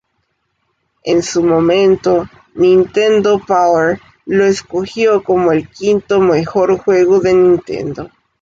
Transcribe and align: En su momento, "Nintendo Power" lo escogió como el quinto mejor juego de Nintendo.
En 1.03 1.21
su 1.21 1.43
momento, 1.43 2.27
"Nintendo 2.55 3.37
Power" 3.37 4.01
lo 4.25 4.45
escogió 4.45 5.21
como 5.23 5.51
el 5.51 5.69
quinto 5.69 6.19
mejor 6.19 6.75
juego 6.79 7.19
de 7.19 7.35
Nintendo. 7.35 8.09